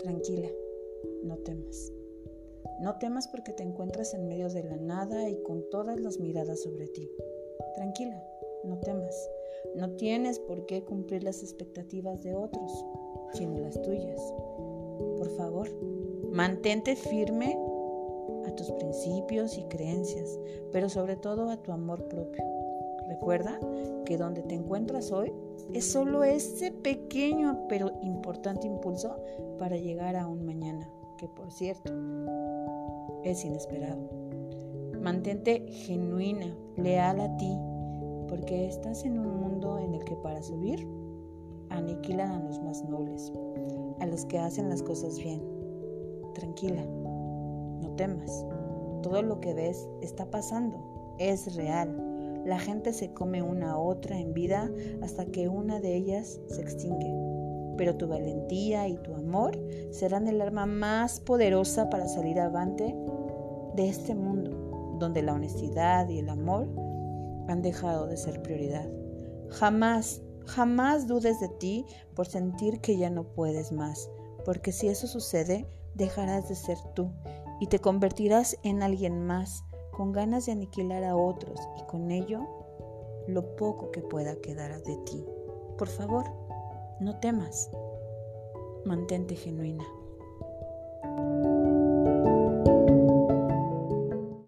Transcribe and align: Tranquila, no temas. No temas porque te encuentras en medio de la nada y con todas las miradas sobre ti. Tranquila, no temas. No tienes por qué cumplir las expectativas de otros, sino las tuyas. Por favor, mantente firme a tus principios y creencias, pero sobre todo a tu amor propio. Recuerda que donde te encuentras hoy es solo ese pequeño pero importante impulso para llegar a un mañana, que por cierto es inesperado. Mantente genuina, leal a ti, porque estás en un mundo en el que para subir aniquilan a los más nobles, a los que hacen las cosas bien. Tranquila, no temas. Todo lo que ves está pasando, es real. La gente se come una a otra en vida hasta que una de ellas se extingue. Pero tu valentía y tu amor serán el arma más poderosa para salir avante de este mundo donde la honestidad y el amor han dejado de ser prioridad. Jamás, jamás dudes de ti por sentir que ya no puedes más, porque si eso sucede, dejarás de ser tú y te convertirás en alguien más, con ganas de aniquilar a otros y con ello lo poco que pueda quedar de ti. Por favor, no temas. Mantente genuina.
Tranquila, 0.00 0.48
no 1.24 1.36
temas. 1.38 1.92
No 2.80 2.98
temas 2.98 3.26
porque 3.26 3.52
te 3.52 3.64
encuentras 3.64 4.14
en 4.14 4.28
medio 4.28 4.48
de 4.48 4.62
la 4.62 4.76
nada 4.76 5.28
y 5.28 5.42
con 5.42 5.68
todas 5.70 6.00
las 6.00 6.18
miradas 6.20 6.62
sobre 6.62 6.86
ti. 6.86 7.10
Tranquila, 7.74 8.22
no 8.64 8.78
temas. 8.78 9.28
No 9.74 9.90
tienes 9.96 10.38
por 10.38 10.66
qué 10.66 10.84
cumplir 10.84 11.24
las 11.24 11.42
expectativas 11.42 12.22
de 12.22 12.34
otros, 12.34 12.84
sino 13.32 13.58
las 13.58 13.80
tuyas. 13.82 14.20
Por 15.16 15.30
favor, 15.36 15.68
mantente 16.30 16.94
firme 16.94 17.58
a 18.46 18.54
tus 18.54 18.70
principios 18.72 19.58
y 19.58 19.64
creencias, 19.64 20.38
pero 20.70 20.88
sobre 20.88 21.16
todo 21.16 21.50
a 21.50 21.60
tu 21.62 21.72
amor 21.72 22.04
propio. 22.08 22.57
Recuerda 23.08 23.58
que 24.04 24.18
donde 24.18 24.42
te 24.42 24.54
encuentras 24.54 25.12
hoy 25.12 25.32
es 25.72 25.90
solo 25.90 26.24
ese 26.24 26.70
pequeño 26.72 27.66
pero 27.68 27.90
importante 28.02 28.66
impulso 28.66 29.16
para 29.58 29.76
llegar 29.76 30.16
a 30.16 30.26
un 30.26 30.44
mañana, 30.44 30.88
que 31.16 31.28
por 31.28 31.50
cierto 31.50 31.92
es 33.24 33.44
inesperado. 33.44 33.98
Mantente 35.00 35.66
genuina, 35.68 36.54
leal 36.76 37.20
a 37.20 37.36
ti, 37.36 37.56
porque 38.28 38.66
estás 38.66 39.04
en 39.04 39.18
un 39.18 39.40
mundo 39.40 39.78
en 39.78 39.94
el 39.94 40.04
que 40.04 40.16
para 40.16 40.42
subir 40.42 40.86
aniquilan 41.70 42.30
a 42.30 42.40
los 42.40 42.60
más 42.62 42.84
nobles, 42.84 43.32
a 44.00 44.06
los 44.06 44.24
que 44.26 44.38
hacen 44.38 44.68
las 44.68 44.82
cosas 44.82 45.18
bien. 45.18 45.42
Tranquila, 46.34 46.84
no 46.84 47.90
temas. 47.96 48.44
Todo 49.02 49.22
lo 49.22 49.40
que 49.40 49.54
ves 49.54 49.88
está 50.02 50.30
pasando, 50.30 51.14
es 51.18 51.54
real. 51.56 52.07
La 52.48 52.58
gente 52.58 52.94
se 52.94 53.12
come 53.12 53.42
una 53.42 53.72
a 53.72 53.78
otra 53.78 54.18
en 54.18 54.32
vida 54.32 54.70
hasta 55.02 55.26
que 55.26 55.48
una 55.48 55.80
de 55.80 55.94
ellas 55.94 56.40
se 56.46 56.62
extingue. 56.62 57.12
Pero 57.76 57.96
tu 57.96 58.08
valentía 58.08 58.88
y 58.88 58.96
tu 58.96 59.12
amor 59.12 59.60
serán 59.90 60.26
el 60.28 60.40
arma 60.40 60.64
más 60.64 61.20
poderosa 61.20 61.90
para 61.90 62.08
salir 62.08 62.40
avante 62.40 62.96
de 63.76 63.88
este 63.90 64.14
mundo 64.14 64.96
donde 64.98 65.20
la 65.20 65.34
honestidad 65.34 66.08
y 66.08 66.20
el 66.20 66.30
amor 66.30 66.66
han 67.48 67.60
dejado 67.60 68.06
de 68.06 68.16
ser 68.16 68.40
prioridad. 68.40 68.88
Jamás, 69.50 70.22
jamás 70.46 71.06
dudes 71.06 71.40
de 71.40 71.50
ti 71.50 71.84
por 72.14 72.28
sentir 72.28 72.80
que 72.80 72.96
ya 72.96 73.10
no 73.10 73.24
puedes 73.24 73.72
más, 73.72 74.08
porque 74.46 74.72
si 74.72 74.88
eso 74.88 75.06
sucede, 75.06 75.68
dejarás 75.94 76.48
de 76.48 76.54
ser 76.54 76.78
tú 76.94 77.10
y 77.60 77.66
te 77.66 77.78
convertirás 77.78 78.56
en 78.62 78.82
alguien 78.82 79.26
más, 79.26 79.64
con 79.98 80.12
ganas 80.12 80.46
de 80.46 80.52
aniquilar 80.52 81.02
a 81.02 81.16
otros 81.16 81.58
y 81.76 81.82
con 81.86 82.12
ello 82.12 82.46
lo 83.26 83.56
poco 83.56 83.90
que 83.90 84.00
pueda 84.00 84.40
quedar 84.40 84.80
de 84.84 84.96
ti. 84.98 85.26
Por 85.76 85.88
favor, 85.88 86.24
no 87.00 87.18
temas. 87.18 87.68
Mantente 88.84 89.34
genuina. 89.34 89.84